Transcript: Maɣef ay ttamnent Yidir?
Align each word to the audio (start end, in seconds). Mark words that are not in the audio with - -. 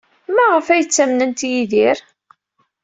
Maɣef 0.35 0.67
ay 0.69 0.83
ttamnent 0.85 1.47
Yidir? 1.51 1.97